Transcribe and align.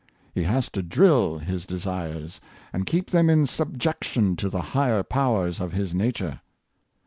He 0.33 0.41
has 0.45 0.67
to 0.71 0.81
drill 0.81 1.37
his 1.37 1.67
desires, 1.67 2.41
and 2.73 2.87
keep 2.87 3.11
them 3.11 3.29
in 3.29 3.45
subjection 3.45 4.35
to 4.37 4.49
the 4.49 4.61
higher 4.73 5.03
powers 5.03 5.59
of 5.59 5.73
his 5.73 5.93
nature. 5.93 6.41